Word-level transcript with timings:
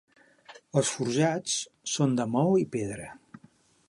Els 0.81 0.93
forjats 0.93 1.59
són 1.97 2.15
de 2.21 2.25
maó 2.37 2.57
i 2.63 2.65
pedra. 2.77 3.11